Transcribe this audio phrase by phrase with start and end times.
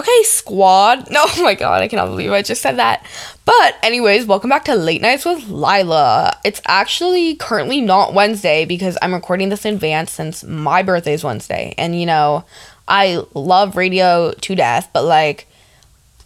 [0.00, 1.10] Okay, squad.
[1.10, 3.04] No, oh my god, I cannot believe I just said that.
[3.44, 6.38] But, anyways, welcome back to Late Nights with Lila.
[6.42, 11.22] It's actually currently not Wednesday because I'm recording this in advance since my birthday is
[11.22, 11.74] Wednesday.
[11.76, 12.46] And, you know,
[12.88, 15.46] I love radio to death, but like,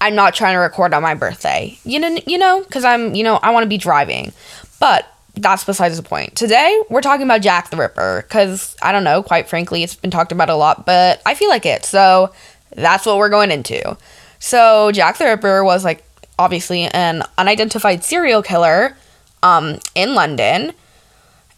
[0.00, 1.76] I'm not trying to record on my birthday.
[1.82, 4.32] You know, you know, because I'm, you know, I want to be driving.
[4.78, 5.04] But
[5.34, 6.36] that's besides the point.
[6.36, 10.12] Today, we're talking about Jack the Ripper because I don't know, quite frankly, it's been
[10.12, 11.84] talked about a lot, but I feel like it.
[11.84, 12.32] So
[12.74, 13.96] that's what we're going into.
[14.38, 16.04] So Jack the Ripper was like
[16.38, 18.96] obviously an unidentified serial killer
[19.42, 20.72] um, in London,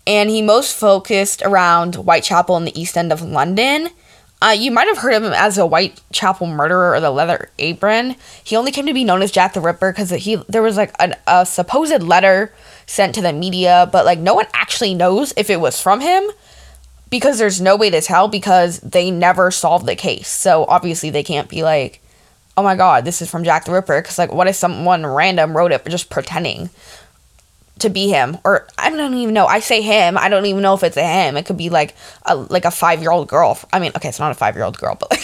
[0.07, 3.89] and he most focused around Whitechapel in the East End of London.
[4.43, 8.17] Uh, you might have heard of him as a Whitechapel murderer or the Leather Apron.
[8.45, 10.95] He only came to be known as Jack the Ripper because he there was like
[11.27, 12.53] a supposed letter
[12.87, 16.31] sent to the media, but like no one actually knows if it was from him
[17.11, 20.29] because there's no way to tell because they never solved the case.
[20.29, 22.03] So obviously they can't be like,
[22.57, 24.01] oh my god, this is from Jack the Ripper.
[24.01, 26.71] Because like, what if someone random wrote it just pretending
[27.79, 28.39] to be him?
[28.45, 29.47] Or I don't even know.
[29.47, 30.19] I say him.
[30.19, 31.37] I don't even know if it's a him.
[31.37, 33.59] It could be like a like a five year old girl.
[33.73, 35.23] I mean, okay, it's not a five year old girl, but like,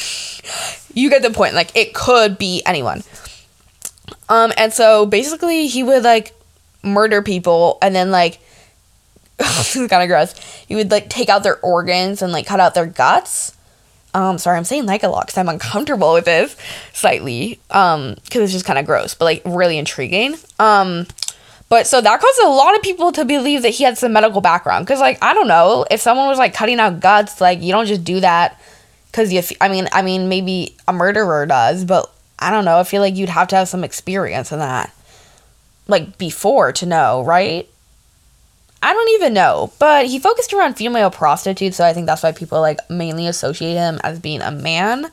[0.94, 1.54] you get the point.
[1.54, 3.02] Like it could be anyone.
[4.28, 6.34] Um, and so basically he would like
[6.82, 8.40] murder people and then like
[9.38, 10.34] this is kind of gross.
[10.68, 13.56] You would like take out their organs and like cut out their guts.
[14.14, 16.56] Um, sorry, I'm saying like a lot because I'm uncomfortable with this
[16.92, 17.58] slightly.
[17.70, 20.36] Um, because it's just kind of gross, but like really intriguing.
[20.58, 21.06] Um,
[21.68, 24.42] but so that caused a lot of people to believe that he had some medical
[24.42, 24.86] background.
[24.86, 27.86] Cause like I don't know if someone was like cutting out guts, like you don't
[27.86, 28.60] just do that.
[29.12, 32.78] Cause you, f- I mean, I mean maybe a murderer does, but I don't know.
[32.78, 34.94] I feel like you'd have to have some experience in that,
[35.88, 37.68] like before to know, right?
[38.82, 42.32] I don't even know, but he focused around female prostitutes, so I think that's why
[42.32, 45.12] people like mainly associate him as being a man.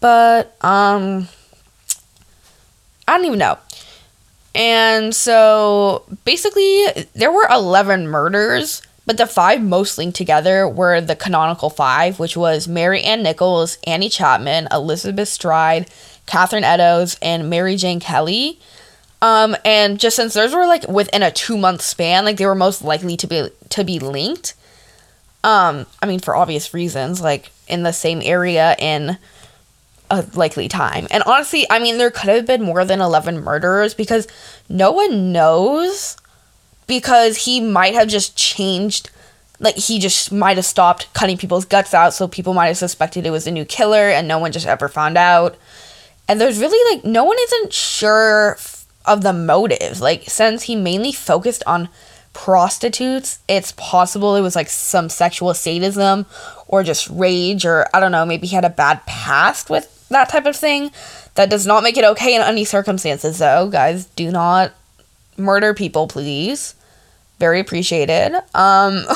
[0.00, 1.28] But um
[3.08, 3.58] I don't even know.
[4.54, 11.16] And so basically there were 11 murders, but the five most linked together were the
[11.16, 15.90] canonical five, which was Mary Ann Nichols, Annie Chapman, Elizabeth Stride,
[16.26, 18.60] Catherine Eddowes, and Mary Jane Kelly.
[19.24, 22.54] Um, and just since those were like within a two month span, like they were
[22.54, 24.52] most likely to be to be linked.
[25.42, 29.16] Um, I mean for obvious reasons, like in the same area in
[30.10, 31.06] a likely time.
[31.10, 34.28] And honestly, I mean there could have been more than eleven murderers because
[34.68, 36.18] no one knows
[36.86, 39.08] because he might have just changed
[39.58, 43.24] like he just might have stopped cutting people's guts out so people might have suspected
[43.24, 45.56] it was a new killer and no one just ever found out
[46.28, 48.58] and there's really like no one isn't sure
[49.04, 50.00] of the motives.
[50.00, 51.88] Like, since he mainly focused on
[52.32, 56.26] prostitutes, it's possible it was like some sexual sadism
[56.66, 60.28] or just rage, or I don't know, maybe he had a bad past with that
[60.28, 60.90] type of thing.
[61.36, 63.68] That does not make it okay in any circumstances, though.
[63.68, 64.72] Guys, do not
[65.36, 66.74] murder people, please.
[67.40, 68.34] Very appreciated.
[68.54, 69.04] Um,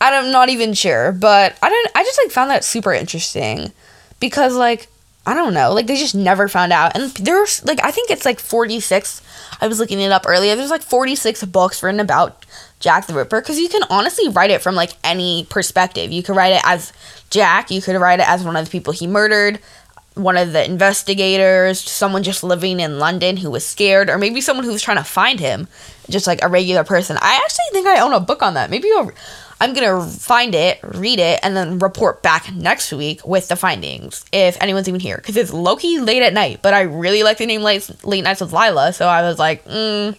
[0.00, 1.90] I'm not even sure, but I don't.
[1.94, 3.72] I just like found that super interesting
[4.20, 4.88] because like
[5.26, 5.72] I don't know.
[5.72, 6.94] Like they just never found out.
[6.94, 9.22] And there's like I think it's like 46.
[9.60, 10.54] I was looking it up earlier.
[10.54, 12.44] There's like 46 books written about
[12.78, 16.12] Jack the Ripper cuz you can honestly write it from like any perspective.
[16.12, 16.92] You could write it as
[17.30, 19.58] Jack, you could write it as one of the people he murdered,
[20.14, 24.64] one of the investigators, someone just living in London who was scared or maybe someone
[24.64, 25.66] who was trying to find him,
[26.08, 27.16] just like a regular person.
[27.20, 28.70] I actually think I own a book on that.
[28.70, 29.10] Maybe I'll
[29.60, 34.24] I'm gonna find it, read it, and then report back next week with the findings
[34.32, 35.16] if anyone's even here.
[35.16, 38.40] Because it's Loki late at night, but I really like the name Late, late Nights
[38.40, 40.16] with Lila, so I was like, mm,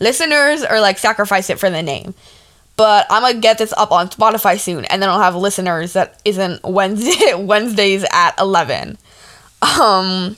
[0.00, 2.14] listeners or like sacrifice it for the name.
[2.76, 6.18] But I'm gonna get this up on Spotify soon, and then I'll have listeners that
[6.24, 8.96] isn't Wednesday Wednesdays at eleven.
[9.62, 10.34] Um,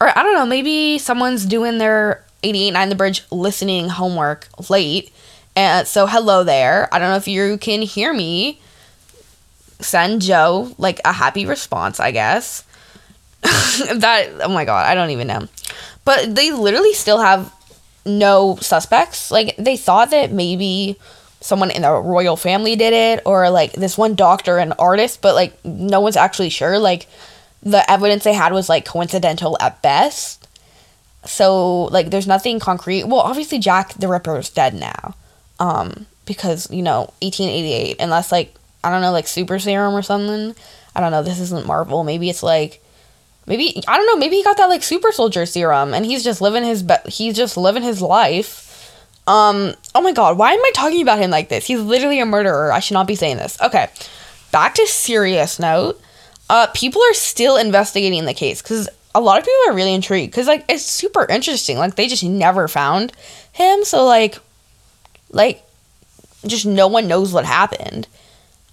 [0.00, 5.12] or I don't know, maybe someone's doing their 889 The Bridge listening homework late
[5.56, 6.86] and so, hello there.
[6.92, 8.60] I don't know if you can hear me.
[9.80, 12.62] Send Joe like a happy response, I guess.
[13.42, 15.48] that, oh my god, I don't even know.
[16.04, 17.52] But they literally still have
[18.04, 19.30] no suspects.
[19.30, 20.98] Like, they thought that maybe
[21.40, 25.34] someone in the royal family did it, or like this one doctor and artist, but
[25.34, 26.78] like, no one's actually sure.
[26.78, 27.08] Like,
[27.66, 30.48] the evidence they had was like coincidental at best.
[31.24, 33.04] So, like, there's nothing concrete.
[33.04, 35.16] Well, obviously, Jack the Ripper is dead now
[35.58, 38.54] um, because you know 1888 unless like
[38.84, 40.54] I don't know like super serum or something.
[40.94, 41.22] I don't know.
[41.22, 42.04] This isn't Marvel.
[42.04, 42.82] Maybe it's like
[43.46, 44.16] maybe I don't know.
[44.16, 47.36] Maybe he got that like super soldier serum and he's just living his be- he's
[47.36, 48.62] just living his life.
[49.26, 49.74] Um.
[49.94, 50.38] Oh my God.
[50.38, 51.66] Why am I talking about him like this?
[51.66, 52.72] He's literally a murderer.
[52.72, 53.60] I should not be saying this.
[53.60, 53.88] Okay.
[54.52, 56.00] Back to serious note.
[56.48, 60.30] Uh, people are still investigating the case because a lot of people are really intrigued
[60.30, 61.78] because like it's super interesting.
[61.78, 63.12] Like they just never found
[63.52, 64.38] him, so like,
[65.30, 65.62] like,
[66.46, 68.06] just no one knows what happened.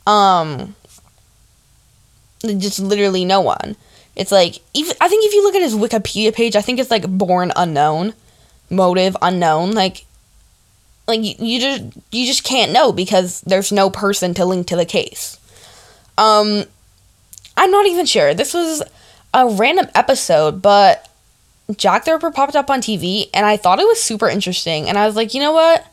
[0.05, 0.75] Um,
[2.41, 3.75] just literally no one.
[4.15, 6.91] It's like even I think if you look at his Wikipedia page, I think it's
[6.91, 8.13] like born unknown,
[8.69, 9.71] motive unknown.
[9.71, 10.05] Like,
[11.07, 14.75] like you, you just you just can't know because there's no person to link to
[14.75, 15.39] the case.
[16.17, 16.65] Um,
[17.57, 18.33] I'm not even sure.
[18.33, 18.83] This was
[19.33, 21.07] a random episode, but
[21.75, 24.89] Jack the Ripper popped up on TV, and I thought it was super interesting.
[24.89, 25.85] And I was like, you know what?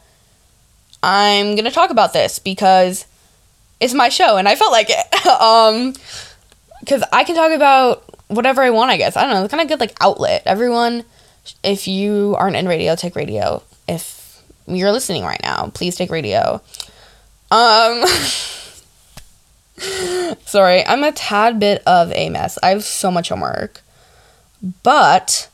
[1.03, 3.07] I'm gonna talk about this because
[3.79, 5.27] it's my show, and I felt like it.
[5.41, 5.95] um,
[6.81, 8.91] because I can talk about whatever I want.
[8.91, 9.45] I guess I don't know.
[9.45, 10.43] It's kind of good like outlet.
[10.47, 11.05] Everyone,
[11.63, 13.63] if you aren't in radio, take radio.
[13.89, 16.61] If you're listening right now, please take radio.
[17.51, 18.05] Um.
[20.45, 22.59] Sorry, I'm a tad bit of a mess.
[22.63, 23.81] I have so much homework.
[24.83, 25.49] But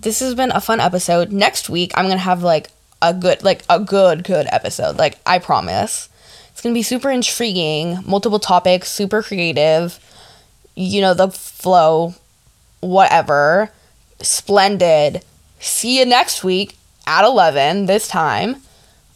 [0.00, 1.32] this has been a fun episode.
[1.32, 2.70] Next week I'm going to have like
[3.00, 4.96] a good like a good good episode.
[4.98, 6.08] Like I promise.
[6.50, 9.98] It's going to be super intriguing, multiple topics, super creative.
[10.74, 12.14] You know, the flow
[12.80, 13.70] whatever.
[14.20, 15.24] Splendid.
[15.58, 16.76] See you next week
[17.06, 18.56] at 11 this time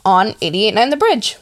[0.04, 1.36] on 889 The Bridge.